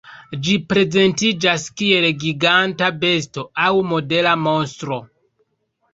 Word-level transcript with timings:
Ĝi 0.45 0.53
prezentiĝas 0.71 1.67
kiel 1.81 2.09
giganta 2.25 2.89
besto 3.05 3.47
aŭ 3.67 3.71
modela 3.93 4.37
monstro. 4.47 4.99